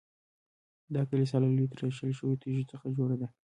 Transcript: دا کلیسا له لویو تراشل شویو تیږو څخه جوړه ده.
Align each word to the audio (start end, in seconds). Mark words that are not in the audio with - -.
دا 0.93 1.01
کلیسا 1.09 1.37
له 1.43 1.47
لویو 1.55 1.71
تراشل 1.75 2.11
شویو 2.17 2.39
تیږو 2.41 2.69
څخه 2.71 2.85
جوړه 2.97 3.15
ده. 3.21 3.27